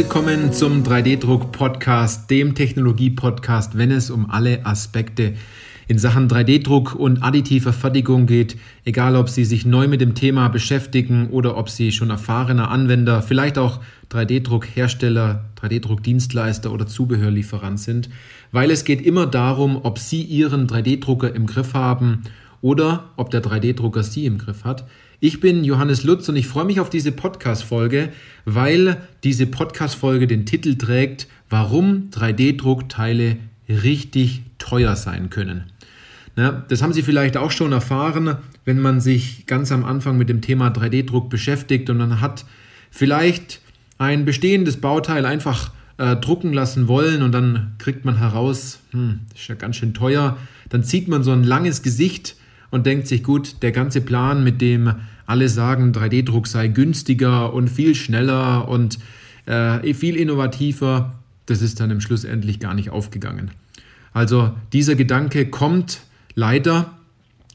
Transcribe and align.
Willkommen 0.00 0.50
zum 0.54 0.82
3D-Druck-Podcast, 0.82 2.30
dem 2.30 2.54
Technologie-Podcast, 2.54 3.76
wenn 3.76 3.90
es 3.90 4.10
um 4.10 4.30
alle 4.30 4.64
Aspekte 4.64 5.34
in 5.88 5.98
Sachen 5.98 6.26
3D-Druck 6.26 6.94
und 6.94 7.22
additiver 7.22 7.74
Fertigung 7.74 8.24
geht. 8.24 8.56
Egal, 8.86 9.14
ob 9.14 9.28
Sie 9.28 9.44
sich 9.44 9.66
neu 9.66 9.88
mit 9.88 10.00
dem 10.00 10.14
Thema 10.14 10.48
beschäftigen 10.48 11.28
oder 11.28 11.58
ob 11.58 11.68
Sie 11.68 11.92
schon 11.92 12.08
erfahrener 12.08 12.70
Anwender, 12.70 13.20
vielleicht 13.20 13.58
auch 13.58 13.80
3D-Druck-Hersteller, 14.10 15.44
3D-Druck-Dienstleister 15.60 16.72
oder 16.72 16.86
Zubehörlieferant 16.86 17.78
sind. 17.78 18.08
Weil 18.52 18.70
es 18.70 18.86
geht 18.86 19.02
immer 19.02 19.26
darum, 19.26 19.80
ob 19.82 19.98
Sie 19.98 20.22
Ihren 20.22 20.66
3D-Drucker 20.66 21.34
im 21.34 21.44
Griff 21.44 21.74
haben 21.74 22.22
oder 22.62 23.10
ob 23.18 23.30
der 23.30 23.42
3D-Drucker 23.42 24.02
Sie 24.02 24.24
im 24.24 24.38
Griff 24.38 24.64
hat. 24.64 24.86
Ich 25.22 25.38
bin 25.38 25.64
Johannes 25.64 26.02
Lutz 26.02 26.30
und 26.30 26.36
ich 26.36 26.48
freue 26.48 26.64
mich 26.64 26.80
auf 26.80 26.88
diese 26.88 27.12
Podcast-Folge, 27.12 28.08
weil 28.46 28.96
diese 29.22 29.46
Podcast-Folge 29.46 30.26
den 30.26 30.46
Titel 30.46 30.76
trägt, 30.76 31.26
warum 31.50 32.08
3D-Druckteile 32.10 33.36
richtig 33.68 34.40
teuer 34.56 34.96
sein 34.96 35.28
können. 35.28 35.64
Na, 36.36 36.64
das 36.68 36.80
haben 36.80 36.94
Sie 36.94 37.02
vielleicht 37.02 37.36
auch 37.36 37.50
schon 37.50 37.72
erfahren, 37.72 38.38
wenn 38.64 38.80
man 38.80 39.02
sich 39.02 39.44
ganz 39.44 39.70
am 39.72 39.84
Anfang 39.84 40.16
mit 40.16 40.30
dem 40.30 40.40
Thema 40.40 40.68
3D-Druck 40.68 41.28
beschäftigt 41.28 41.90
und 41.90 41.98
man 41.98 42.22
hat 42.22 42.46
vielleicht 42.90 43.60
ein 43.98 44.24
bestehendes 44.24 44.78
Bauteil 44.78 45.26
einfach 45.26 45.70
äh, 45.98 46.16
drucken 46.16 46.54
lassen 46.54 46.88
wollen 46.88 47.20
und 47.20 47.32
dann 47.32 47.74
kriegt 47.76 48.06
man 48.06 48.16
heraus, 48.16 48.80
hm, 48.92 49.20
ist 49.34 49.48
ja 49.48 49.54
ganz 49.54 49.76
schön 49.76 49.92
teuer. 49.92 50.38
Dann 50.70 50.82
zieht 50.82 51.08
man 51.08 51.22
so 51.22 51.32
ein 51.32 51.44
langes 51.44 51.82
Gesicht 51.82 52.36
und 52.70 52.86
denkt 52.86 53.06
sich, 53.06 53.22
gut, 53.22 53.62
der 53.62 53.72
ganze 53.72 54.00
Plan, 54.00 54.44
mit 54.44 54.60
dem 54.60 54.94
alle 55.26 55.48
sagen, 55.48 55.92
3D-Druck 55.92 56.46
sei 56.46 56.68
günstiger 56.68 57.52
und 57.52 57.68
viel 57.68 57.94
schneller 57.94 58.68
und 58.68 58.98
äh, 59.46 59.94
viel 59.94 60.16
innovativer, 60.16 61.14
das 61.46 61.62
ist 61.62 61.80
dann 61.80 61.90
im 61.90 62.00
Schluss 62.00 62.24
endlich 62.24 62.60
gar 62.60 62.74
nicht 62.74 62.90
aufgegangen. 62.90 63.50
Also 64.12 64.52
dieser 64.72 64.94
Gedanke 64.94 65.46
kommt 65.46 66.00
leider, 66.34 66.96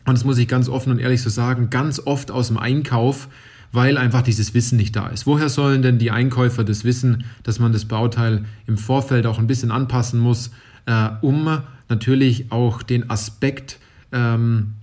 und 0.05 0.13
das 0.13 0.23
muss 0.23 0.37
ich 0.37 0.47
ganz 0.47 0.69
offen 0.69 0.91
und 0.91 0.99
ehrlich 0.99 1.21
so 1.21 1.29
sagen, 1.29 1.69
ganz 1.69 1.99
oft 1.99 2.31
aus 2.31 2.47
dem 2.47 2.57
Einkauf, 2.57 3.27
weil 3.71 3.97
einfach 3.97 4.21
dieses 4.21 4.53
Wissen 4.53 4.77
nicht 4.77 4.95
da 4.95 5.07
ist. 5.07 5.27
Woher 5.27 5.49
sollen 5.49 5.81
denn 5.81 5.97
die 5.97 6.11
Einkäufer 6.11 6.63
das 6.63 6.85
wissen, 6.85 7.25
dass 7.43 7.59
man 7.59 7.73
das 7.73 7.85
Bauteil 7.85 8.45
im 8.67 8.77
Vorfeld 8.77 9.25
auch 9.25 9.37
ein 9.37 9.47
bisschen 9.47 9.71
anpassen 9.71 10.19
muss, 10.19 10.51
äh, 10.85 11.09
um 11.21 11.61
natürlich 11.89 12.51
auch 12.51 12.83
den 12.83 13.09
Aspekt 13.09 13.79
ähm, 14.11 14.75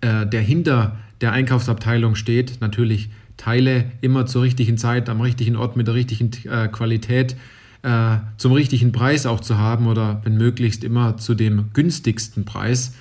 äh, 0.00 0.26
der 0.26 0.40
hinter 0.40 0.96
der 1.20 1.32
Einkaufsabteilung 1.32 2.14
steht, 2.14 2.60
natürlich 2.60 3.10
Teile 3.36 3.90
immer 4.00 4.26
zur 4.26 4.42
richtigen 4.42 4.78
Zeit, 4.78 5.08
am 5.08 5.20
richtigen 5.20 5.56
Ort 5.56 5.76
mit 5.76 5.86
der 5.86 5.94
richtigen 5.94 6.30
äh, 6.48 6.68
Qualität 6.68 7.36
äh, 7.82 8.16
zum 8.36 8.52
richtigen 8.52 8.92
Preis 8.92 9.26
auch 9.26 9.40
zu 9.40 9.58
haben 9.58 9.86
oder 9.86 10.20
wenn 10.24 10.36
möglichst 10.36 10.84
immer 10.84 11.16
zu 11.16 11.34
dem 11.34 11.70
günstigsten 11.72 12.44
Preis 12.44 12.94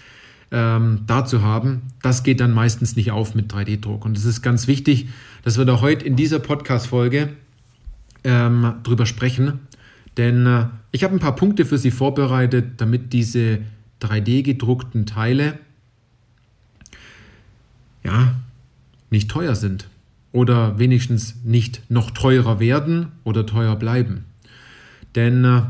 ähm, 0.52 1.02
da 1.08 1.26
zu 1.26 1.42
haben, 1.42 1.82
das 2.02 2.24
geht 2.24 2.40
dann 2.40 2.54
meistens 2.54 2.96
nicht 2.96 3.12
auf 3.12 3.36
mit 3.36 3.52
3D-Druck. 3.52 4.06
Und 4.06 4.18
es 4.18 4.26
ist 4.26 4.42
ganz 4.42 4.68
wichtig, 4.68 5.10
dass 5.44 5.58
wir 5.58 5.66
da 5.66 5.82
heute 5.82 6.06
in 6.06 6.16
dieser 6.16 6.40
Podcast-Folge 6.40 7.30
ähm, 8.24 8.76
drüber 8.84 9.06
sprechen, 9.06 9.60
denn 10.16 10.46
äh, 10.46 10.66
ich 10.92 11.04
habe 11.04 11.16
ein 11.16 11.20
paar 11.20 11.36
Punkte 11.36 11.66
für 11.66 11.78
Sie 11.78 11.92
vorbereitet, 11.92 12.74
damit 12.78 13.14
diese 13.14 13.60
3D-gedruckten 14.02 15.06
Teile 15.06 15.60
ja, 18.04 18.36
nicht 19.10 19.30
teuer 19.30 19.56
sind 19.56 19.88
oder 20.32 20.78
wenigstens 20.80 21.36
nicht 21.44 21.82
noch 21.90 22.12
teurer 22.12 22.60
werden 22.60 23.08
oder 23.24 23.46
teuer 23.46 23.76
bleiben. 23.76 24.26
Denn 25.16 25.44
äh, 25.44 25.62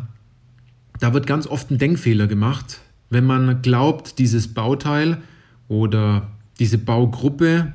da 0.99 1.13
wird 1.13 1.27
ganz 1.27 1.47
oft 1.47 1.71
ein 1.71 1.77
Denkfehler 1.77 2.27
gemacht, 2.27 2.81
wenn 3.09 3.25
man 3.25 3.61
glaubt, 3.61 4.19
dieses 4.19 4.53
Bauteil 4.53 5.19
oder 5.67 6.31
diese 6.59 6.77
Baugruppe 6.77 7.73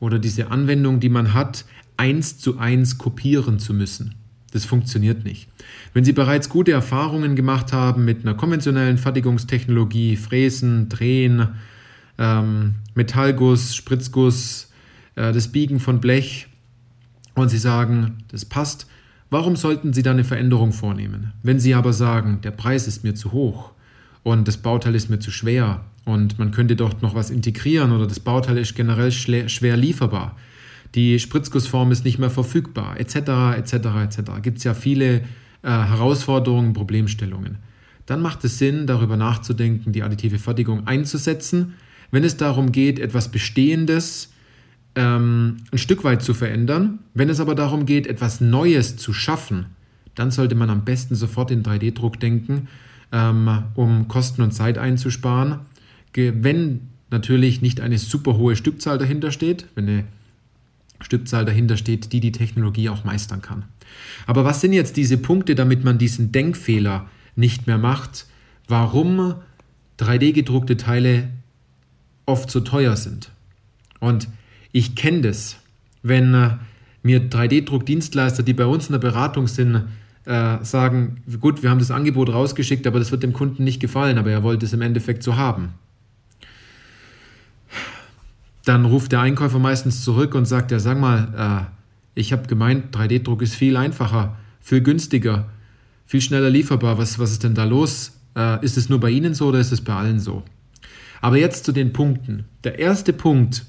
oder 0.00 0.18
diese 0.18 0.50
Anwendung, 0.50 1.00
die 1.00 1.08
man 1.08 1.32
hat, 1.32 1.64
eins 1.96 2.38
zu 2.38 2.58
eins 2.58 2.98
kopieren 2.98 3.58
zu 3.58 3.72
müssen. 3.72 4.14
Das 4.52 4.64
funktioniert 4.64 5.24
nicht. 5.24 5.48
Wenn 5.92 6.04
Sie 6.04 6.12
bereits 6.12 6.48
gute 6.48 6.72
Erfahrungen 6.72 7.36
gemacht 7.36 7.72
haben 7.72 8.04
mit 8.04 8.22
einer 8.22 8.34
konventionellen 8.34 8.98
Fertigungstechnologie, 8.98 10.16
Fräsen, 10.16 10.88
Drehen, 10.88 11.48
ähm, 12.18 12.76
Metallguss, 12.94 13.74
Spritzguss, 13.74 14.70
äh, 15.14 15.32
das 15.32 15.48
Biegen 15.48 15.80
von 15.80 16.00
Blech 16.00 16.48
und 17.34 17.48
Sie 17.48 17.58
sagen, 17.58 18.18
das 18.28 18.44
passt, 18.44 18.86
warum 19.30 19.56
sollten 19.56 19.92
Sie 19.92 20.02
da 20.02 20.12
eine 20.12 20.24
Veränderung 20.24 20.72
vornehmen? 20.72 21.32
Wenn 21.42 21.58
Sie 21.58 21.74
aber 21.74 21.92
sagen, 21.92 22.40
der 22.42 22.52
Preis 22.52 22.86
ist 22.86 23.04
mir 23.04 23.14
zu 23.14 23.32
hoch 23.32 23.72
und 24.22 24.48
das 24.48 24.56
Bauteil 24.56 24.94
ist 24.94 25.10
mir 25.10 25.18
zu 25.18 25.30
schwer 25.30 25.84
und 26.04 26.38
man 26.38 26.50
könnte 26.50 26.76
dort 26.76 27.02
noch 27.02 27.14
was 27.14 27.30
integrieren 27.30 27.92
oder 27.92 28.06
das 28.06 28.20
Bauteil 28.20 28.58
ist 28.58 28.74
generell 28.74 29.12
schwer 29.12 29.76
lieferbar, 29.76 30.36
die 30.94 31.18
Spritzgussform 31.18 31.92
ist 31.92 32.04
nicht 32.04 32.18
mehr 32.18 32.30
verfügbar, 32.30 32.98
etc., 32.98 33.16
etc., 33.58 33.74
etc. 34.04 34.18
Gibt 34.40 34.58
es 34.58 34.64
ja 34.64 34.72
viele 34.72 35.22
äh, 35.62 35.68
Herausforderungen, 35.68 36.72
Problemstellungen. 36.72 37.58
Dann 38.06 38.22
macht 38.22 38.44
es 38.44 38.58
Sinn, 38.58 38.86
darüber 38.86 39.16
nachzudenken, 39.16 39.92
die 39.92 40.04
additive 40.04 40.38
Fertigung 40.38 40.86
einzusetzen 40.86 41.74
wenn 42.10 42.24
es 42.24 42.36
darum 42.36 42.72
geht, 42.72 42.98
etwas 42.98 43.30
Bestehendes 43.30 44.32
ähm, 44.94 45.58
ein 45.70 45.78
Stück 45.78 46.04
weit 46.04 46.22
zu 46.22 46.34
verändern. 46.34 47.00
Wenn 47.14 47.28
es 47.28 47.40
aber 47.40 47.54
darum 47.54 47.86
geht, 47.86 48.06
etwas 48.06 48.40
Neues 48.40 48.96
zu 48.96 49.12
schaffen, 49.12 49.66
dann 50.14 50.30
sollte 50.30 50.54
man 50.54 50.70
am 50.70 50.84
besten 50.84 51.14
sofort 51.14 51.50
in 51.50 51.62
3D-Druck 51.62 52.18
denken, 52.18 52.68
ähm, 53.12 53.64
um 53.74 54.08
Kosten 54.08 54.42
und 54.42 54.52
Zeit 54.52 54.78
einzusparen. 54.78 55.60
Wenn 56.14 56.80
natürlich 57.10 57.60
nicht 57.60 57.80
eine 57.80 57.98
super 57.98 58.36
hohe 58.38 58.56
Stückzahl 58.56 58.98
dahinter 58.98 59.30
steht, 59.30 59.66
wenn 59.74 59.88
eine 59.88 60.04
Stückzahl 61.00 61.44
dahinter 61.44 61.76
steht, 61.76 62.12
die 62.12 62.20
die 62.20 62.32
Technologie 62.32 62.88
auch 62.88 63.04
meistern 63.04 63.42
kann. 63.42 63.64
Aber 64.26 64.44
was 64.44 64.62
sind 64.62 64.72
jetzt 64.72 64.96
diese 64.96 65.18
Punkte, 65.18 65.54
damit 65.54 65.84
man 65.84 65.98
diesen 65.98 66.32
Denkfehler 66.32 67.08
nicht 67.36 67.66
mehr 67.66 67.78
macht? 67.78 68.26
Warum 68.66 69.34
3D-gedruckte 69.98 70.78
Teile 70.78 71.28
oft 72.26 72.50
zu 72.50 72.60
teuer 72.60 72.96
sind. 72.96 73.30
Und 74.00 74.28
ich 74.72 74.94
kenne 74.94 75.22
das, 75.22 75.56
wenn 76.02 76.34
äh, 76.34 76.50
mir 77.02 77.30
3D-Druckdienstleister, 77.30 78.42
die 78.42 78.52
bei 78.52 78.66
uns 78.66 78.88
in 78.88 78.92
der 78.92 78.98
Beratung 78.98 79.46
sind, 79.46 79.84
äh, 80.24 80.58
sagen, 80.62 81.22
gut, 81.40 81.62
wir 81.62 81.70
haben 81.70 81.78
das 81.78 81.90
Angebot 81.90 82.28
rausgeschickt, 82.32 82.86
aber 82.86 82.98
das 82.98 83.12
wird 83.12 83.22
dem 83.22 83.32
Kunden 83.32 83.64
nicht 83.64 83.80
gefallen, 83.80 84.18
aber 84.18 84.30
er 84.30 84.42
wollte 84.42 84.66
es 84.66 84.72
im 84.72 84.82
Endeffekt 84.82 85.22
so 85.22 85.36
haben. 85.36 85.74
Dann 88.64 88.84
ruft 88.84 89.12
der 89.12 89.20
Einkäufer 89.20 89.60
meistens 89.60 90.02
zurück 90.02 90.34
und 90.34 90.44
sagt, 90.44 90.72
ja, 90.72 90.80
sag 90.80 90.98
mal, 90.98 91.66
äh, 91.66 92.20
ich 92.20 92.32
habe 92.32 92.48
gemeint, 92.48 92.94
3D-Druck 92.94 93.42
ist 93.42 93.54
viel 93.54 93.76
einfacher, 93.76 94.36
viel 94.60 94.80
günstiger, 94.80 95.48
viel 96.06 96.20
schneller 96.20 96.50
lieferbar. 96.50 96.98
Was, 96.98 97.18
was 97.18 97.30
ist 97.30 97.44
denn 97.44 97.54
da 97.54 97.64
los? 97.64 98.12
Ist 98.62 98.76
es 98.76 98.88
nur 98.88 99.00
bei 99.00 99.10
Ihnen 99.10 99.34
so 99.34 99.48
oder 99.48 99.60
ist 99.60 99.72
es 99.72 99.80
bei 99.80 99.94
allen 99.94 100.18
so? 100.18 100.42
Aber 101.20 101.36
jetzt 101.36 101.64
zu 101.64 101.72
den 101.72 101.92
Punkten. 101.92 102.44
Der 102.64 102.78
erste 102.78 103.12
Punkt 103.12 103.66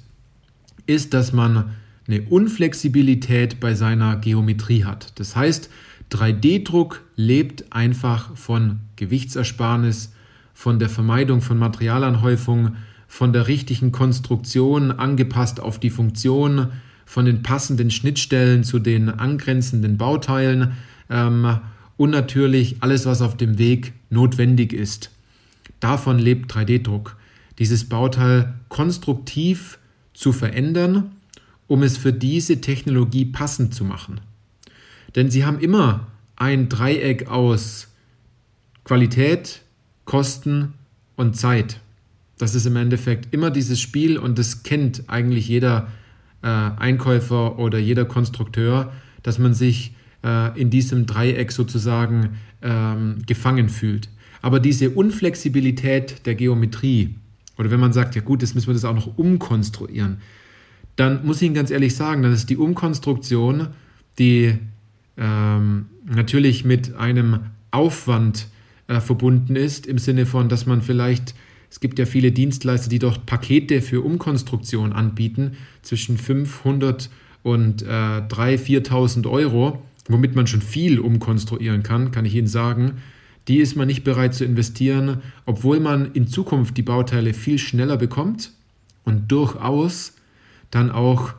ist, 0.85 1.13
dass 1.13 1.33
man 1.33 1.75
eine 2.07 2.21
Unflexibilität 2.21 3.59
bei 3.59 3.73
seiner 3.73 4.15
Geometrie 4.17 4.85
hat. 4.85 5.19
Das 5.19 5.35
heißt, 5.35 5.69
3D-Druck 6.11 7.03
lebt 7.15 7.73
einfach 7.73 8.35
von 8.37 8.79
Gewichtsersparnis, 8.95 10.13
von 10.53 10.79
der 10.79 10.89
Vermeidung 10.89 11.41
von 11.41 11.57
Materialanhäufung, 11.57 12.77
von 13.07 13.33
der 13.33 13.47
richtigen 13.47 13.91
Konstruktion 13.91 14.91
angepasst 14.91 15.59
auf 15.59 15.79
die 15.79 15.89
Funktion, 15.89 16.67
von 17.05 17.25
den 17.25 17.41
passenden 17.41 17.91
Schnittstellen 17.91 18.63
zu 18.63 18.79
den 18.79 19.09
angrenzenden 19.09 19.97
Bauteilen 19.97 20.73
ähm, 21.09 21.59
und 21.95 22.09
natürlich 22.09 22.77
alles, 22.81 23.05
was 23.05 23.21
auf 23.21 23.37
dem 23.37 23.57
Weg 23.57 23.93
notwendig 24.09 24.73
ist. 24.73 25.11
Davon 25.79 26.19
lebt 26.19 26.53
3D-Druck 26.53 27.15
dieses 27.59 27.89
Bauteil 27.89 28.53
konstruktiv 28.69 29.79
zu 30.13 30.31
verändern, 30.31 31.11
um 31.67 31.83
es 31.83 31.97
für 31.97 32.13
diese 32.13 32.61
Technologie 32.61 33.25
passend 33.25 33.73
zu 33.73 33.83
machen. 33.83 34.21
Denn 35.15 35.29
sie 35.29 35.45
haben 35.45 35.59
immer 35.59 36.07
ein 36.35 36.69
Dreieck 36.69 37.27
aus 37.27 37.87
Qualität, 38.83 39.61
Kosten 40.05 40.73
und 41.15 41.35
Zeit. 41.35 41.81
Das 42.37 42.55
ist 42.55 42.65
im 42.65 42.75
Endeffekt 42.75 43.33
immer 43.33 43.51
dieses 43.51 43.81
Spiel 43.81 44.17
und 44.17 44.37
das 44.37 44.63
kennt 44.63 45.03
eigentlich 45.07 45.47
jeder 45.47 45.87
äh, 46.43 46.47
Einkäufer 46.47 47.57
oder 47.57 47.79
jeder 47.79 48.05
Konstrukteur, 48.05 48.93
dass 49.23 49.39
man 49.39 49.53
sich 49.53 49.95
äh, 50.23 50.57
in 50.59 50.69
diesem 50.69 51.07
Dreieck 51.07 51.51
sozusagen 51.51 52.37
ähm, 52.61 53.17
gefangen 53.25 53.69
fühlt. 53.69 54.09
Aber 54.41 54.59
diese 54.59 54.91
Unflexibilität 54.91 56.25
der 56.25 56.35
Geometrie, 56.35 57.15
oder 57.57 57.71
wenn 57.71 57.79
man 57.79 57.93
sagt, 57.93 58.15
ja 58.15 58.21
gut, 58.21 58.41
jetzt 58.41 58.55
müssen 58.55 58.67
wir 58.67 58.73
das 58.73 58.85
auch 58.85 58.95
noch 58.95 59.17
umkonstruieren, 59.17 60.17
dann 60.95 61.25
muss 61.25 61.37
ich 61.37 61.43
Ihnen 61.43 61.55
ganz 61.55 61.71
ehrlich 61.71 61.95
sagen, 61.95 62.23
dann 62.23 62.33
ist 62.33 62.49
die 62.49 62.57
Umkonstruktion, 62.57 63.67
die 64.19 64.57
ähm, 65.17 65.85
natürlich 66.05 66.65
mit 66.65 66.95
einem 66.95 67.39
Aufwand 67.71 68.47
äh, 68.87 68.99
verbunden 68.99 69.55
ist, 69.55 69.85
im 69.85 69.97
Sinne 69.97 70.25
von, 70.25 70.49
dass 70.49 70.65
man 70.65 70.81
vielleicht, 70.81 71.35
es 71.69 71.79
gibt 71.79 71.99
ja 71.99 72.05
viele 72.05 72.31
Dienstleister, 72.31 72.89
die 72.89 72.99
dort 72.99 73.25
Pakete 73.25 73.81
für 73.81 74.01
Umkonstruktion 74.01 74.93
anbieten, 74.93 75.57
zwischen 75.81 76.17
500 76.17 77.09
und 77.43 77.83
äh, 77.83 77.85
3.000, 77.85 78.87
4.000 78.87 79.29
Euro, 79.29 79.81
womit 80.07 80.35
man 80.35 80.47
schon 80.47 80.61
viel 80.61 80.99
umkonstruieren 80.99 81.83
kann, 81.83 82.11
kann 82.11 82.25
ich 82.25 82.35
Ihnen 82.35 82.47
sagen. 82.47 82.93
Die 83.47 83.57
ist 83.57 83.75
man 83.75 83.87
nicht 83.87 84.03
bereit 84.03 84.33
zu 84.33 84.43
investieren, 84.43 85.21
obwohl 85.45 85.79
man 85.79 86.11
in 86.13 86.27
Zukunft 86.27 86.77
die 86.77 86.83
Bauteile 86.83 87.33
viel 87.33 87.57
schneller 87.57 87.97
bekommt 87.97 88.51
und 89.05 89.31
durchaus 89.31 90.13
dann 90.69 90.91
auch 90.91 91.33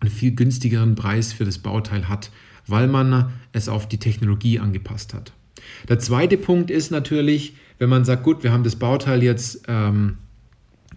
einen 0.00 0.10
viel 0.10 0.32
günstigeren 0.32 0.94
Preis 0.94 1.32
für 1.32 1.44
das 1.44 1.58
Bauteil 1.58 2.08
hat, 2.08 2.30
weil 2.66 2.88
man 2.88 3.32
es 3.52 3.68
auf 3.68 3.88
die 3.88 3.98
Technologie 3.98 4.58
angepasst 4.58 5.14
hat. 5.14 5.32
Der 5.88 5.98
zweite 5.98 6.36
Punkt 6.36 6.70
ist 6.70 6.90
natürlich, 6.90 7.54
wenn 7.78 7.88
man 7.88 8.04
sagt, 8.04 8.22
gut, 8.22 8.42
wir 8.42 8.52
haben 8.52 8.64
das 8.64 8.76
Bauteil 8.76 9.22
jetzt 9.22 9.62
ähm, 9.68 10.18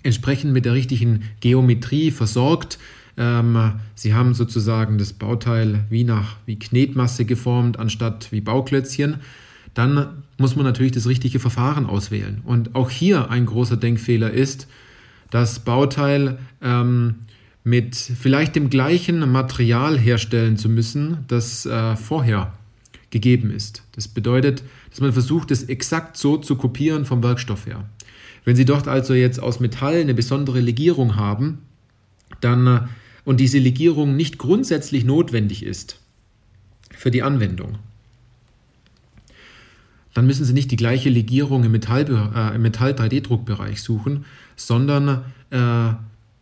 entsprechend 0.04 0.54
mit 0.54 0.66
der 0.66 0.74
richtigen 0.74 1.24
Geometrie 1.40 2.12
versorgt. 2.12 2.80
Ähm, 3.18 3.74
Sie 3.96 4.14
haben 4.14 4.34
sozusagen 4.34 4.98
das 4.98 5.14
Bauteil 5.14 5.86
wie 5.90 6.04
nach 6.04 6.38
wie 6.46 6.60
Knetmasse 6.60 7.26
geformt, 7.26 7.80
anstatt 7.80 8.32
wie 8.32 8.42
Bauklötzchen. 8.42 9.18
Dann 9.74 10.24
muss 10.38 10.56
man 10.56 10.66
natürlich 10.66 10.92
das 10.92 11.08
richtige 11.08 11.40
Verfahren 11.40 11.86
auswählen. 11.86 12.42
Und 12.46 12.76
auch 12.76 12.90
hier 12.90 13.30
ein 13.30 13.46
großer 13.46 13.78
Denkfehler 13.78 14.32
ist, 14.32 14.68
das 15.32 15.60
Bauteil 15.60 16.38
ähm, 16.62 17.16
mit 17.64 17.96
vielleicht 17.96 18.56
dem 18.56 18.70
gleichen 18.70 19.32
Material 19.32 19.98
herstellen 19.98 20.58
zu 20.58 20.70
müssen, 20.70 21.20
das 21.28 21.66
äh, 21.66 21.96
vorher 21.96 22.54
gegeben 23.10 23.52
ist. 23.52 23.84
Das 23.94 24.08
bedeutet, 24.08 24.64
dass 24.90 25.02
man 25.02 25.14
versucht, 25.14 25.50
es 25.52 25.64
exakt 25.64 26.18
so 26.18 26.38
zu 26.38 26.56
kopieren 26.56 27.06
vom 27.06 27.24
Werkstoff 27.24 27.66
her. 27.66 27.86
Wenn 28.46 28.56
Sie 28.56 28.66
dort 28.66 28.88
also 28.88 29.14
jetzt 29.14 29.42
aus 29.42 29.60
Metall 29.60 29.96
eine 29.96 30.14
besondere 30.14 30.60
Legierung 30.60 31.16
haben, 31.16 31.60
dann 32.42 32.68
äh, 32.68 32.82
und 33.26 33.40
diese 33.40 33.60
Legierung 33.60 34.16
nicht 34.16 34.38
grundsätzlich 34.38 35.06
notwendig 35.06 35.64
ist 35.64 36.00
für 36.90 37.10
die 37.10 37.24
Anwendung, 37.24 37.78
dann 40.14 40.28
müssen 40.28 40.46
Sie 40.46 40.54
nicht 40.54 40.72
die 40.72 40.76
gleiche 40.76 41.10
Legierung 41.10 41.64
im 41.64 41.72
Metall, 41.72 42.06
äh, 42.36 42.58
Metall 42.58 42.92
3D-Druckbereich 42.92 43.82
suchen, 43.82 44.26
sondern 44.56 45.24
äh, 45.50 45.94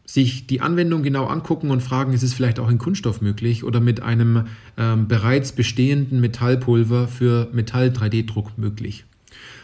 sich 0.06 0.46
die 0.46 0.60
Anwendung 0.60 1.04
genau 1.04 1.26
angucken 1.26 1.72
und 1.72 1.82
fragen, 1.82 2.12
ist 2.12 2.24
es 2.24 2.34
vielleicht 2.34 2.60
auch 2.60 2.70
in 2.70 2.78
Kunststoff 2.78 3.22
möglich 3.22 3.64
oder 3.64 3.80
mit 3.80 4.02
einem 4.02 4.48
ähm, 4.78 5.08
bereits 5.08 5.54
bestehenden 5.54 6.20
Metallpulver 6.20 7.08
für 7.08 7.48
Metall-3D-Druck 7.54 8.58
möglich. 8.58 9.06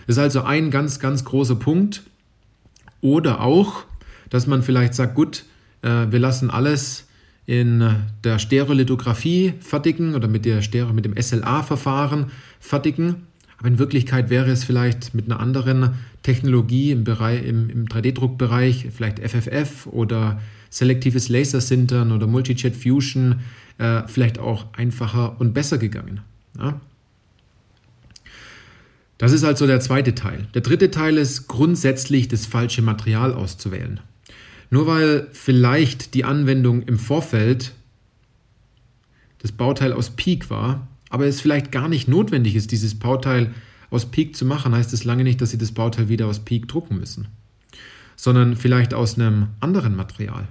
Das 0.08 0.16
ist 0.16 0.22
also 0.24 0.44
ein 0.44 0.72
ganz, 0.72 1.00
ganz 1.00 1.26
großer 1.26 1.56
Punkt. 1.56 2.04
Oder 3.02 3.42
auch, 3.42 3.84
dass 4.30 4.48
man 4.48 4.64
vielleicht 4.64 4.94
sagt, 4.94 5.16
gut, 5.16 5.44
äh, 5.82 6.08
wir 6.10 6.20
lassen 6.20 6.50
alles 6.50 7.08
in 7.46 7.96
der 8.24 8.40
Stereolithografie 8.40 9.54
fertigen 9.60 10.16
oder 10.16 10.28
mit, 10.28 10.46
der 10.46 10.62
Stereo, 10.62 10.94
mit 10.94 11.06
dem 11.06 11.16
SLA-Verfahren 11.22 12.32
fertigen. 12.60 13.27
Aber 13.58 13.68
in 13.68 13.80
Wirklichkeit 13.80 14.30
wäre 14.30 14.52
es 14.52 14.64
vielleicht 14.64 15.14
mit 15.14 15.26
einer 15.26 15.40
anderen 15.40 15.96
Technologie 16.24 16.92
im, 16.92 17.06
im, 17.06 17.70
im 17.70 17.86
3D-Druckbereich, 17.88 18.88
vielleicht 18.96 19.20
FFF 19.20 19.88
oder 19.88 20.40
selektives 20.70 21.30
Lasersintern 21.30 22.12
oder 22.12 22.28
Multijet 22.28 22.76
Fusion, 22.76 23.40
äh, 23.78 24.04
vielleicht 24.08 24.38
auch 24.38 24.66
einfacher 24.74 25.40
und 25.40 25.54
besser 25.54 25.78
gegangen. 25.78 26.22
Ja? 26.58 26.80
Das 29.18 29.32
ist 29.32 29.44
also 29.44 29.66
der 29.66 29.80
zweite 29.80 30.14
Teil. 30.14 30.48
Der 30.54 30.62
dritte 30.62 30.92
Teil 30.92 31.18
ist 31.18 31.48
grundsätzlich 31.48 32.28
das 32.28 32.46
falsche 32.46 32.84
Material 32.84 33.34
auszuwählen. 33.34 34.00
Nur 34.70 34.86
weil 34.86 35.28
vielleicht 35.32 36.14
die 36.14 36.26
Anwendung 36.26 36.84
im 36.84 37.00
Vorfeld 37.00 37.72
das 39.40 39.52
Bauteil 39.52 39.94
aus 39.94 40.12
Peak 40.12 40.50
war, 40.50 40.88
aber 41.10 41.26
es 41.26 41.42
vielleicht 41.42 41.72
gar 41.72 41.88
nicht 41.88 42.08
notwendig 42.08 42.56
ist, 42.56 42.72
dieses 42.72 42.96
Bauteil 42.96 43.54
aus 43.90 44.08
Peak 44.08 44.36
zu 44.36 44.46
machen, 44.46 44.76
heißt 44.76 44.94
es 44.94 45.04
lange 45.04 45.24
nicht, 45.24 45.42
dass 45.42 45.52
Sie 45.52 45.58
das 45.58 45.72
Bauteil 45.72 46.10
wieder 46.10 46.28
aus 46.28 46.40
Peak 46.40 46.68
drucken 46.68 47.00
müssen, 47.00 47.28
sondern 48.16 48.56
vielleicht 48.56 48.94
aus 48.94 49.16
einem 49.16 49.48
anderen 49.60 49.96
Material, 49.96 50.48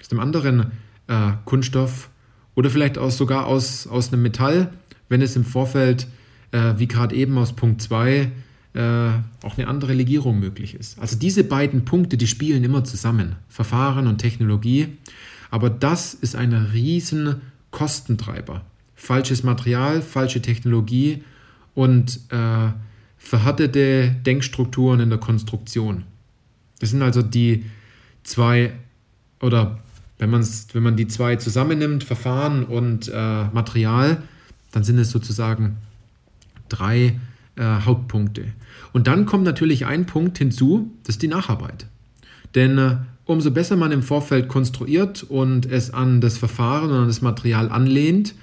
aus 0.00 0.10
einem 0.10 0.20
anderen 0.20 0.72
äh, 1.08 1.32
Kunststoff 1.44 2.10
oder 2.54 2.70
vielleicht 2.70 2.98
auch 2.98 3.10
sogar 3.10 3.46
aus, 3.46 3.86
aus 3.86 4.12
einem 4.12 4.22
Metall, 4.22 4.72
wenn 5.08 5.22
es 5.22 5.36
im 5.36 5.44
Vorfeld, 5.44 6.06
äh, 6.52 6.74
wie 6.76 6.86
gerade 6.86 7.14
eben 7.14 7.36
aus 7.38 7.54
Punkt 7.54 7.82
2, 7.82 8.30
äh, 8.72 8.80
auch 9.42 9.58
eine 9.58 9.66
andere 9.66 9.94
Legierung 9.94 10.38
möglich 10.38 10.74
ist. 10.74 10.98
Also 11.00 11.16
diese 11.16 11.42
beiden 11.42 11.84
Punkte, 11.84 12.16
die 12.16 12.28
spielen 12.28 12.62
immer 12.62 12.84
zusammen, 12.84 13.34
Verfahren 13.48 14.06
und 14.06 14.18
Technologie, 14.18 14.96
aber 15.50 15.70
das 15.70 16.14
ist 16.14 16.36
ein 16.36 16.52
riesen 16.52 17.40
Kostentreiber 17.72 18.62
falsches 19.00 19.42
Material, 19.42 20.02
falsche 20.02 20.42
Technologie 20.42 21.24
und 21.74 22.20
äh, 22.28 22.68
verhärtete 23.16 24.14
Denkstrukturen 24.26 25.00
in 25.00 25.08
der 25.08 25.18
Konstruktion. 25.18 26.04
Das 26.80 26.90
sind 26.90 27.00
also 27.00 27.22
die 27.22 27.64
zwei, 28.24 28.72
oder 29.40 29.78
wenn, 30.18 30.28
man's, 30.28 30.68
wenn 30.74 30.82
man 30.82 30.96
die 30.96 31.08
zwei 31.08 31.36
zusammennimmt, 31.36 32.04
Verfahren 32.04 32.64
und 32.64 33.08
äh, 33.08 33.44
Material, 33.44 34.22
dann 34.70 34.84
sind 34.84 34.98
es 34.98 35.10
sozusagen 35.10 35.78
drei 36.68 37.18
äh, 37.56 37.62
Hauptpunkte. 37.62 38.52
Und 38.92 39.06
dann 39.06 39.24
kommt 39.24 39.44
natürlich 39.44 39.86
ein 39.86 40.04
Punkt 40.04 40.36
hinzu, 40.36 40.90
das 41.04 41.14
ist 41.16 41.22
die 41.22 41.28
Nacharbeit. 41.28 41.86
Denn 42.54 42.76
äh, 42.76 42.96
umso 43.24 43.50
besser 43.50 43.76
man 43.76 43.92
im 43.92 44.02
Vorfeld 44.02 44.48
konstruiert 44.48 45.22
und 45.22 45.64
es 45.64 45.90
an 45.90 46.20
das 46.20 46.36
Verfahren 46.36 46.90
und 46.90 46.98
an 46.98 47.06
das 47.06 47.22
Material 47.22 47.70
anlehnt, 47.70 48.34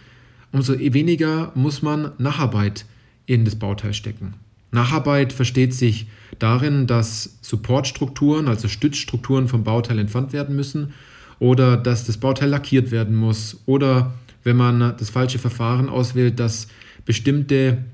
umso 0.58 0.80
weniger 0.80 1.52
muss 1.54 1.84
man 1.84 2.14
Nacharbeit 2.18 2.86
in 3.28 3.46
das 3.46 3.58
Bauteil 3.58 3.94
stecken. 3.94 4.34
Nacharbeit 4.72 5.32
versteht 5.32 5.72
sich 5.72 6.08
darin, 6.40 6.88
dass 6.88 7.38
Supportstrukturen, 7.42 8.48
also 8.48 8.68
Stützstrukturen 8.68 9.48
vom 9.48 9.64
Bauteil 9.64 10.00
entfernt 10.00 10.34
werden 10.34 10.56
müssen 10.56 10.94
oder 11.38 11.78
dass 11.78 12.06
das 12.06 12.18
Bauteil 12.18 12.50
lackiert 12.50 12.90
werden 12.90 13.16
muss 13.16 13.62
oder 13.68 14.16
wenn 14.44 14.58
man 14.58 14.80
das 14.98 15.12
falsche 15.12 15.38
Verfahren 15.38 15.90
auswählt, 15.90 16.40
dass 16.40 16.68
bestimmte 17.06 17.86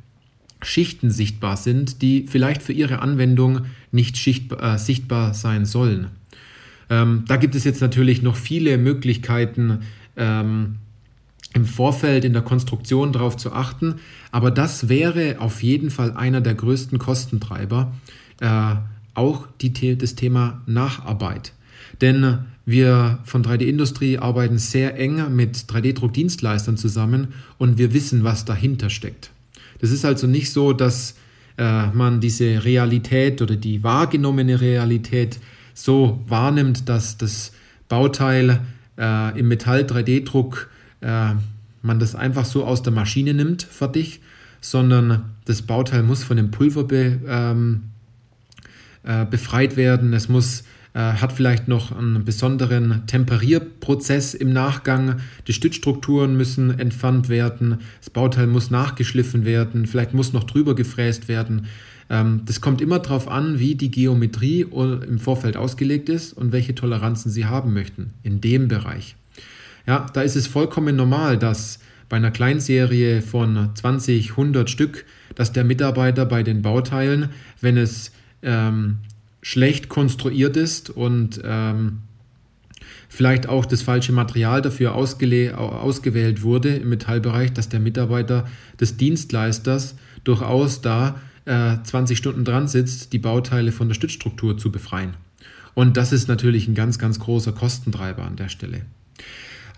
Schichten 0.62 1.12
sichtbar 1.12 1.58
sind, 1.58 2.02
die 2.02 2.28
vielleicht 2.30 2.64
für 2.64 2.72
ihre 2.72 3.02
Anwendung 3.02 3.66
nicht 3.92 4.16
sichtbar, 4.16 4.76
äh, 4.76 4.78
sichtbar 4.78 5.34
sein 5.34 5.66
sollen. 5.66 6.08
Ähm, 6.90 7.26
da 7.28 7.36
gibt 7.36 7.56
es 7.56 7.66
jetzt 7.66 7.82
natürlich 7.82 8.22
noch 8.22 8.38
viele 8.38 8.78
Möglichkeiten, 8.78 9.80
ähm, 10.16 10.78
im 11.54 11.66
Vorfeld 11.66 12.26
in 12.26 12.34
der 12.34 12.42
Konstruktion 12.42 13.14
darauf 13.14 13.38
zu 13.38 13.54
achten. 13.54 13.96
Aber 14.32 14.52
das 14.52 14.90
wäre 14.90 15.38
auf 15.40 15.64
jeden 15.64 15.92
Fall 15.92 16.12
einer 16.14 16.42
der 16.42 16.56
größten 16.56 16.98
Kostentreiber, 17.00 17.94
äh, 18.42 18.76
auch 19.14 19.48
die, 19.62 19.98
das 19.98 20.16
Thema 20.16 20.62
Nacharbeit. 20.66 21.54
Denn 22.02 22.40
wir 22.66 23.20
von 23.26 23.44
3D-Industrie 23.44 24.18
arbeiten 24.18 24.58
sehr 24.58 24.98
eng 24.98 25.36
mit 25.36 25.58
3D-Druckdienstleistern 25.58 26.78
zusammen 26.78 27.34
und 27.58 27.78
wir 27.78 27.94
wissen, 27.94 28.24
was 28.24 28.46
dahinter 28.46 28.90
steckt. 28.90 29.32
Das 29.80 29.92
ist 29.92 30.06
also 30.06 30.28
nicht 30.28 30.52
so, 30.52 30.74
dass 30.74 31.16
äh, 31.58 31.88
man 31.88 32.22
diese 32.22 32.64
Realität 32.64 33.42
oder 33.42 33.56
die 33.56 33.84
wahrgenommene 33.84 34.62
Realität 34.62 35.40
so 35.74 36.24
wahrnimmt, 36.28 36.88
dass 36.90 37.18
das 37.18 37.52
Bauteil 37.90 38.62
äh, 38.98 39.38
im 39.38 39.50
Metall-3D-Druck 39.50 40.70
äh, 41.04 41.36
man 41.82 42.00
das 42.00 42.16
einfach 42.16 42.46
so 42.46 42.66
aus 42.66 42.82
der 42.82 42.94
Maschine 42.94 43.34
nimmt, 43.34 43.64
fertig, 43.64 44.22
sondern 44.62 45.26
das 45.46 45.62
Bauteil 45.62 46.04
muss 46.04 46.24
von 46.24 46.38
dem 46.38 46.50
Pulver 46.50 46.86
be, 46.86 47.20
ähm, 47.28 47.84
äh, 49.04 49.26
befreit 49.26 49.76
werden. 49.76 50.14
Es 50.14 50.30
muss, 50.30 50.64
äh, 50.94 51.00
hat 51.00 51.34
vielleicht 51.34 51.68
noch 51.68 51.92
einen 51.92 52.24
besonderen 52.24 53.06
Temperierprozess 53.06 54.34
im 54.34 54.54
Nachgang. 54.54 55.18
Die 55.48 55.54
Stützstrukturen 55.54 56.38
müssen 56.38 56.80
entfernt 56.80 57.28
werden. 57.28 57.80
Das 58.00 58.10
Bauteil 58.10 58.48
muss 58.48 58.72
nachgeschliffen 58.72 59.44
werden. 59.44 59.86
Vielleicht 59.86 60.14
muss 60.14 60.32
noch 60.32 60.46
drüber 60.46 60.76
gefräst 60.76 61.28
werden. 61.28 61.68
Ähm, 62.10 62.44
das 62.46 62.62
kommt 62.62 62.80
immer 62.80 63.00
darauf 63.00 63.28
an, 63.28 63.60
wie 63.60 63.76
die 63.76 63.92
Geometrie 63.92 64.62
im 64.62 65.20
Vorfeld 65.20 65.58
ausgelegt 65.58 66.08
ist 66.08 66.32
und 66.32 66.54
welche 66.54 66.76
Toleranzen 66.76 67.30
Sie 67.30 67.46
haben 67.46 67.74
möchten 67.74 68.14
in 68.24 68.40
dem 68.40 68.70
Bereich. 68.70 69.18
Ja, 69.86 70.06
da 70.14 70.22
ist 70.22 70.36
es 70.36 70.48
vollkommen 70.48 70.96
normal, 70.96 71.38
dass 71.38 71.80
bei 72.10 72.18
einer 72.18 72.32
Kleinserie 72.32 73.22
von 73.22 73.72
20, 73.74 74.32
100 74.32 74.70
Stück, 74.70 75.06
dass 75.36 75.52
der 75.52 75.64
Mitarbeiter 75.64 76.26
bei 76.26 76.44
den 76.44 76.62
Bauteilen, 76.62 77.30
wenn 77.60 77.78
es 77.78 78.12
ähm, 78.42 79.00
schlecht 79.42 79.90
konstruiert 79.90 80.58
ist 80.58 80.90
und 80.90 81.42
ähm, 81.44 82.00
vielleicht 83.10 83.48
auch 83.48 83.66
das 83.66 83.82
falsche 83.82 84.14
Material 84.14 84.62
dafür 84.62 84.96
ausgewählt 84.96 86.44
wurde 86.44 86.76
im 86.76 86.90
Metallbereich, 86.90 87.54
dass 87.54 87.70
der 87.70 87.80
Mitarbeiter 87.80 88.48
des 88.80 88.98
Dienstleisters 88.98 89.96
durchaus 90.24 90.82
da 90.82 91.20
äh, 91.46 91.78
20 91.84 92.18
Stunden 92.18 92.46
dran 92.46 92.68
sitzt, 92.68 93.12
die 93.14 93.20
Bauteile 93.20 93.72
von 93.72 93.88
der 93.88 93.96
Stützstruktur 93.96 94.58
zu 94.58 94.72
befreien. 94.72 95.16
Und 95.74 95.98
das 95.98 96.14
ist 96.14 96.28
natürlich 96.28 96.68
ein 96.68 96.76
ganz, 96.76 97.00
ganz 97.00 97.20
großer 97.20 97.52
Kostentreiber 97.52 98.24
an 98.24 98.36
der 98.36 98.50
Stelle. 98.50 98.84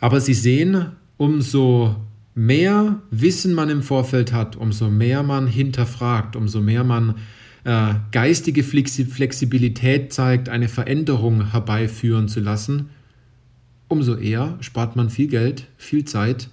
Aber 0.02 0.22
Sie 0.22 0.34
sehen, 0.34 0.88
umso 1.18 1.96
mehr 2.34 3.02
Wissen 3.12 3.54
man 3.54 3.70
im 3.70 3.82
Vorfeld 3.82 4.34
hat, 4.34 4.56
umso 4.56 4.90
mehr 4.90 5.24
man 5.24 5.48
hinterfragt, 5.48 6.36
umso 6.36 6.62
mehr 6.62 6.84
man 6.84 7.16
äh, 7.64 7.96
geistige 8.12 8.64
Flexibilität 8.64 10.14
zeigt, 10.14 10.50
eine 10.50 10.68
Veränderung 10.68 11.52
herbeiführen 11.52 12.28
zu 12.28 12.42
lassen, 12.42 12.90
umso 13.88 14.16
eher 14.16 14.58
spart 14.60 14.96
man 14.96 15.10
viel 15.10 15.28
Geld, 15.28 15.68
viel 15.78 16.06
Zeit 16.06 16.50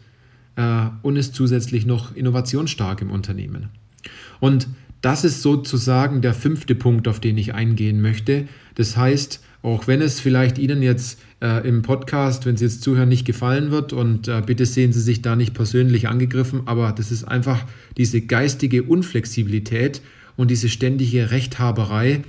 äh, 0.57 0.87
und 1.03 1.17
ist 1.17 1.35
zusätzlich 1.35 1.85
noch 1.85 2.15
innovationsstark 2.15 3.03
im 3.03 3.11
Unternehmen. 3.11 3.69
Und 4.41 4.69
das 5.01 5.25
ist 5.25 5.43
sozusagen 5.43 6.23
der 6.23 6.33
fünfte 6.33 6.75
Punkt, 6.75 7.09
auf 7.09 7.19
den 7.19 7.37
ich 7.37 7.55
eingehen 7.55 8.01
möchte. 8.01 8.47
Das 8.77 8.97
heißt, 8.97 9.43
auch 9.63 9.87
wenn 9.87 10.01
es 10.03 10.21
vielleicht 10.21 10.59
Ihnen 10.59 10.83
jetzt 10.83 11.21
äh, 11.41 11.67
im 11.67 11.83
Podcast, 11.83 12.47
wenn 12.47 12.57
Sie 12.57 12.65
jetzt 12.65 12.83
zuhören, 12.83 13.09
nicht 13.09 13.25
gefallen 13.25 13.71
wird 13.71 13.93
und 13.93 14.29
äh, 14.29 14.43
bitte 14.45 14.67
sehen 14.67 14.93
Sie 14.93 15.01
sich 15.01 15.23
da 15.23 15.37
nicht 15.37 15.55
persönlich 15.55 16.09
angegriffen, 16.09 16.63
aber 16.67 16.93
das 16.93 17.13
ist 17.13 17.25
einfach 17.25 17.65
diese 17.97 18.21
geistige 18.21 18.83
Unflexibilität 18.83 20.03
und 20.37 20.51
diese 20.51 20.69
ständige 20.69 21.31
Rechthaberei, 21.31 22.23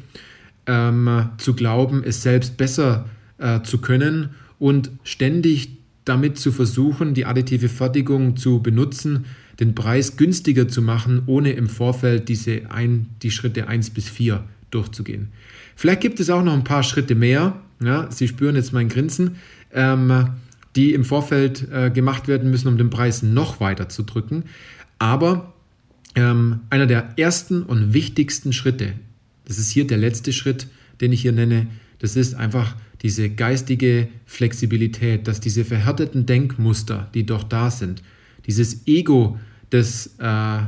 ähm, 0.66 1.30
zu 1.38 1.54
glauben, 1.56 2.04
es 2.04 2.22
selbst 2.22 2.58
besser 2.58 3.06
äh, 3.38 3.62
zu 3.64 3.80
können 3.80 4.30
und 4.60 4.92
ständig 5.04 5.70
damit 6.06 6.38
zu 6.38 6.52
versuchen, 6.52 7.14
die 7.14 7.26
additive 7.26 7.70
Fertigung 7.70 8.38
zu 8.38 8.62
benutzen, 8.62 9.26
den 9.60 9.76
Preis 9.76 10.18
günstiger 10.18 10.68
zu 10.68 10.82
machen, 10.82 11.24
ohne 11.26 11.54
im 11.54 11.70
Vorfeld 11.70 12.30
diese 12.30 12.72
ein, 12.72 13.08
die 13.22 13.32
Schritte 13.32 13.68
1 13.68 13.92
bis 13.92 14.10
4 14.10 14.44
durchzugehen. 14.72 15.30
Vielleicht 15.76 16.02
gibt 16.02 16.20
es 16.20 16.30
auch 16.30 16.44
noch 16.44 16.54
ein 16.54 16.64
paar 16.64 16.84
Schritte 16.84 17.16
mehr, 17.16 17.56
ja, 17.84 18.10
Sie 18.12 18.28
spüren 18.28 18.56
jetzt 18.56 18.74
mein 18.74 18.90
Grinsen, 18.90 19.38
ähm, 19.74 20.30
die 20.76 20.94
im 20.94 21.04
Vorfeld 21.04 21.68
äh, 21.72 21.90
gemacht 21.92 22.28
werden 22.28 22.50
müssen, 22.50 22.68
um 22.68 22.78
den 22.78 22.90
Preis 22.90 23.24
noch 23.24 23.60
weiter 23.60 23.90
zu 23.90 24.04
drücken. 24.04 24.46
Aber 25.00 25.54
ähm, 26.16 26.62
einer 26.70 26.88
der 26.88 27.18
ersten 27.18 27.64
und 27.64 27.94
wichtigsten 27.94 28.54
Schritte, 28.54 28.94
das 29.46 29.58
ist 29.58 29.70
hier 29.70 29.86
der 29.86 29.98
letzte 29.98 30.34
Schritt, 30.34 30.68
den 31.02 31.12
ich 31.12 31.22
hier 31.22 31.32
nenne, 31.32 31.68
das 32.00 32.16
ist 32.16 32.36
einfach 32.36 32.76
diese 33.02 33.30
geistige 33.30 34.08
Flexibilität, 34.26 35.28
dass 35.28 35.42
diese 35.42 35.66
verhärteten 35.66 36.26
Denkmuster, 36.26 37.10
die 37.14 37.26
doch 37.26 37.44
da 37.44 37.70
sind, 37.70 38.02
dieses 38.46 38.88
Ego 38.88 39.38
des, 39.72 40.16
äh, 40.20 40.60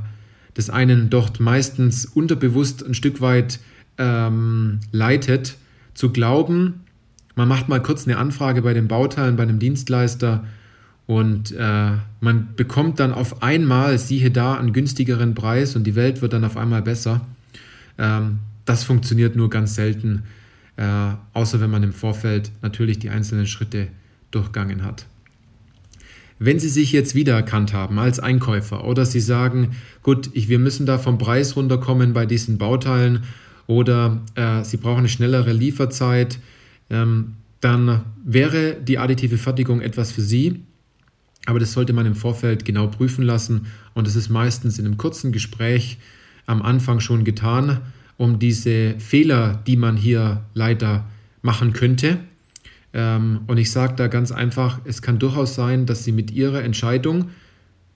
des 0.58 0.70
einen 0.70 1.10
dort 1.10 1.40
meistens 1.40 2.06
unterbewusst 2.06 2.86
ein 2.86 2.94
Stück 2.94 3.22
weit 3.22 3.60
ähm, 3.98 4.80
leitet, 4.92 5.58
zu 5.94 6.12
glauben, 6.12 6.82
man 7.36 7.48
macht 7.48 7.68
mal 7.68 7.82
kurz 7.82 8.08
eine 8.08 8.18
Anfrage 8.18 8.62
bei 8.62 8.74
den 8.74 8.88
Bauteilen, 8.88 9.36
bei 9.36 9.44
einem 9.44 9.60
Dienstleister 9.60 10.46
und 11.06 11.52
äh, 11.52 11.92
man 12.20 12.56
bekommt 12.56 13.00
dann 13.00 13.14
auf 13.14 13.44
einmal, 13.44 13.98
siehe 14.00 14.32
da, 14.32 14.56
einen 14.56 14.74
günstigeren 14.74 15.36
Preis 15.36 15.76
und 15.76 15.86
die 15.86 15.96
Welt 15.96 16.22
wird 16.22 16.34
dann 16.34 16.46
auf 16.46 16.58
einmal 16.58 16.82
besser. 16.82 17.22
Ähm, 17.98 18.40
das 18.64 18.84
funktioniert 18.84 19.36
nur 19.36 19.50
ganz 19.50 19.76
selten, 19.76 20.24
äh, 20.78 21.12
außer 21.34 21.62
wenn 21.62 21.70
man 21.70 21.84
im 21.84 21.94
Vorfeld 21.94 22.52
natürlich 22.62 23.00
die 23.00 23.10
einzelnen 23.10 23.46
Schritte 23.46 23.88
durchgangen 24.32 24.84
hat. 24.84 25.06
Wenn 26.40 26.60
Sie 26.60 26.70
sich 26.70 26.92
jetzt 26.92 27.16
wiedererkannt 27.16 27.72
haben 27.74 28.00
als 28.00 28.20
Einkäufer 28.20 28.84
oder 28.86 29.06
Sie 29.06 29.22
sagen, 29.22 29.72
gut, 30.04 30.30
ich, 30.34 30.50
wir 30.50 30.60
müssen 30.60 30.86
da 30.86 30.98
vom 30.98 31.18
Preis 31.18 31.56
runterkommen 31.56 32.14
bei 32.14 32.26
diesen 32.26 32.58
Bauteilen 32.58 33.24
oder 33.68 34.22
äh, 34.36 34.64
Sie 34.64 34.78
brauchen 34.78 35.00
eine 35.00 35.10
schnellere 35.10 35.54
Lieferzeit, 35.54 36.40
ähm, 36.90 37.34
dann 37.62 38.02
wäre 38.24 38.76
die 38.76 38.98
additive 38.98 39.38
Fertigung 39.38 39.82
etwas 39.82 40.12
für 40.12 40.22
Sie. 40.22 40.62
Aber 41.48 41.60
das 41.60 41.74
sollte 41.74 41.94
man 41.94 42.06
im 42.06 42.16
Vorfeld 42.16 42.66
genau 42.66 42.88
prüfen 42.88 43.24
lassen 43.24 43.68
und 43.94 44.08
es 44.08 44.16
ist 44.16 44.30
meistens 44.30 44.80
in 44.80 44.86
einem 44.86 44.98
kurzen 44.98 45.32
Gespräch 45.32 45.98
am 46.48 46.62
Anfang 46.62 47.00
schon 47.00 47.24
getan, 47.24 47.82
um 48.18 48.40
diese 48.40 48.96
Fehler, 49.00 49.62
die 49.68 49.78
man 49.78 49.98
hier 49.98 50.44
leider 50.54 51.06
machen 51.42 51.74
könnte, 51.74 52.20
ähm, 52.96 53.42
und 53.48 53.58
ich 53.58 53.72
sage 53.72 53.94
da 53.98 54.08
ganz 54.08 54.32
einfach, 54.32 54.80
es 54.86 55.02
kann 55.02 55.20
durchaus 55.20 55.54
sein, 55.54 55.86
dass 55.86 56.06
Sie 56.06 56.14
mit 56.14 56.32
Ihrer 56.32 56.64
Entscheidung, 56.64 57.26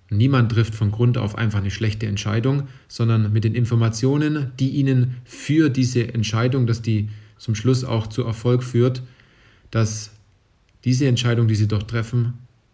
niemand 0.09 0.51
trifft 0.51 0.75
von 0.75 0.91
Grund 0.91 1.17
auf 1.17 1.35
einfach 1.37 1.59
eine 1.59 1.71
schlechte 1.71 2.07
Entscheidung, 2.07 2.63
sondern 2.87 3.31
mit 3.31 3.43
den 3.43 3.55
Informationen, 3.55 4.51
die 4.59 4.69
Ihnen 4.69 5.15
für 5.23 5.69
diese 5.69 6.13
Entscheidung, 6.13 6.67
dass 6.67 6.81
die 6.81 7.09
zum 7.37 7.55
Schluss 7.55 7.83
auch 7.83 8.07
zu 8.07 8.23
Erfolg 8.23 8.63
führt, 8.63 9.03
dass 9.71 10.11
diese 10.83 11.07
Entscheidung, 11.07 11.47
die 11.47 11.55
Sie 11.55 11.67
doch 11.67 11.83
treffen, 11.83 12.33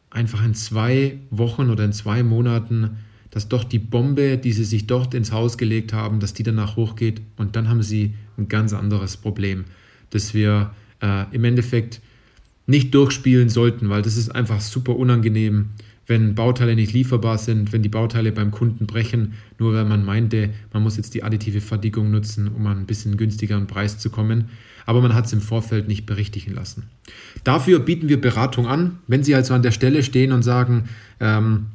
einfach 0.10 0.44
in 0.44 0.54
zwei 0.54 1.20
Wochen 1.30 1.70
oder 1.70 1.84
in 1.84 1.94
zwei 1.94 2.24
Monaten, 2.24 2.98
dass 3.32 3.50
doch 3.50 3.66
die 3.66 3.80
Bombe, 3.80 4.38
die 4.38 4.54
Sie 4.54 4.64
sich 4.64 4.88
dort 4.88 5.14
ins 5.14 5.32
Haus 5.32 5.58
gelegt 5.58 5.92
haben, 5.92 6.20
dass 6.20 6.34
die 6.34 6.44
danach 6.44 6.78
hochgeht 6.78 7.22
und 7.36 7.56
dann 7.56 7.68
haben 7.68 7.84
Sie 7.84 8.14
ein 8.38 8.48
ganz 8.48 8.74
anderes 8.74 9.18
Problem, 9.18 9.66
dass 10.12 10.34
wir 10.34 10.72
äh, 11.02 11.26
im 11.32 11.44
Endeffekt 11.44 12.02
nicht 12.68 12.96
durchspielen 12.96 13.50
sollten, 13.50 13.90
weil 13.90 14.02
das 14.02 14.18
ist 14.18 14.30
einfach 14.30 14.62
super 14.62 14.96
unangenehm, 14.96 15.72
wenn 16.08 16.36
Bauteile 16.36 16.76
nicht 16.76 16.94
lieferbar 16.94 17.38
sind, 17.38 17.74
wenn 17.74 17.82
die 17.82 17.90
Bauteile 17.90 18.32
beim 18.32 18.52
Kunden 18.52 18.86
brechen, 18.86 19.34
nur 19.58 19.74
weil 19.74 19.86
man 19.86 20.06
meinte, 20.06 20.52
man 20.72 20.84
muss 20.84 20.98
jetzt 20.98 21.14
die 21.14 21.24
additive 21.24 21.62
Fertigung 21.62 22.12
nutzen, 22.12 22.48
um 22.48 22.66
an 22.68 22.78
einen 22.78 22.86
bisschen 22.86 23.18
günstigeren 23.18 23.68
Preis 23.68 23.98
zu 23.98 24.10
kommen. 24.10 24.50
Aber 24.86 25.02
man 25.02 25.16
hat 25.16 25.26
es 25.26 25.34
im 25.34 25.42
Vorfeld 25.42 25.88
nicht 25.88 26.06
berichtigen 26.06 26.54
lassen. 26.54 26.84
Dafür 27.44 27.80
bieten 27.80 28.08
wir 28.08 28.22
Beratung 28.22 28.68
an. 28.68 29.00
Wenn 29.08 29.24
Sie 29.24 29.34
also 29.34 29.56
an 29.56 29.64
der 29.64 29.72
Stelle 29.72 30.04
stehen 30.04 30.32
und 30.32 30.44
sagen, 30.44 30.90
ähm, 31.20 31.68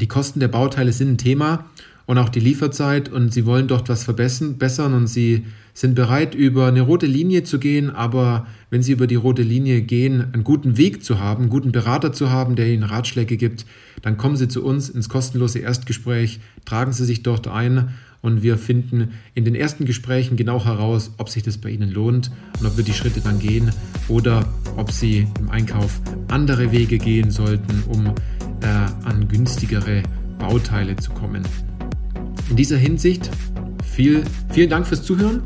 die 0.00 0.06
Kosten 0.06 0.38
der 0.38 0.48
Bauteile 0.48 0.92
sind 0.92 1.10
ein 1.10 1.18
Thema 1.18 1.64
und 2.06 2.18
auch 2.18 2.28
die 2.28 2.40
Lieferzeit 2.40 3.08
und 3.08 3.32
Sie 3.32 3.46
wollen 3.46 3.68
dort 3.68 3.88
was 3.88 4.04
verbessern 4.04 4.94
und 4.94 5.06
Sie 5.06 5.44
sind 5.72 5.94
bereit, 5.94 6.34
über 6.34 6.66
eine 6.66 6.82
rote 6.82 7.06
Linie 7.06 7.42
zu 7.42 7.58
gehen, 7.58 7.90
aber 7.90 8.46
wenn 8.70 8.82
Sie 8.82 8.92
über 8.92 9.06
die 9.06 9.16
rote 9.16 9.42
Linie 9.42 9.82
gehen, 9.82 10.32
einen 10.32 10.44
guten 10.44 10.76
Weg 10.76 11.02
zu 11.04 11.18
haben, 11.18 11.42
einen 11.42 11.50
guten 11.50 11.72
Berater 11.72 12.12
zu 12.12 12.30
haben, 12.30 12.54
der 12.54 12.68
Ihnen 12.68 12.84
Ratschläge 12.84 13.36
gibt, 13.36 13.66
dann 14.02 14.16
kommen 14.16 14.36
Sie 14.36 14.48
zu 14.48 14.64
uns 14.64 14.88
ins 14.88 15.08
kostenlose 15.08 15.58
Erstgespräch, 15.58 16.40
tragen 16.64 16.92
Sie 16.92 17.04
sich 17.04 17.22
dort 17.22 17.48
ein 17.48 17.88
und 18.22 18.42
wir 18.42 18.56
finden 18.56 19.10
in 19.34 19.44
den 19.44 19.54
ersten 19.54 19.84
Gesprächen 19.84 20.36
genau 20.36 20.64
heraus, 20.64 21.12
ob 21.18 21.28
sich 21.28 21.42
das 21.42 21.58
bei 21.58 21.70
Ihnen 21.70 21.90
lohnt 21.90 22.30
und 22.60 22.66
ob 22.66 22.76
wir 22.76 22.84
die 22.84 22.94
Schritte 22.94 23.20
dann 23.20 23.38
gehen 23.38 23.70
oder 24.08 24.48
ob 24.76 24.92
Sie 24.92 25.26
im 25.40 25.50
Einkauf 25.50 26.00
andere 26.28 26.70
Wege 26.70 26.98
gehen 26.98 27.30
sollten, 27.30 27.82
um 27.88 28.06
äh, 28.06 28.66
an 29.04 29.28
günstigere 29.28 30.02
Bauteile 30.38 30.96
zu 30.96 31.10
kommen. 31.10 31.42
In 32.50 32.56
dieser 32.56 32.76
Hinsicht 32.76 33.30
viel, 33.84 34.22
vielen 34.50 34.70
Dank 34.70 34.86
fürs 34.86 35.02
Zuhören 35.02 35.42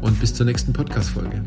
und 0.00 0.20
bis 0.20 0.34
zur 0.34 0.46
nächsten 0.46 0.72
Podcast-Folge. 0.72 1.42